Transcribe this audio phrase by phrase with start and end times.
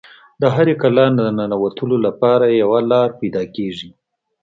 [0.41, 3.89] د هرې کلا د ننوتلو لپاره یوه لاره پیدا کیږي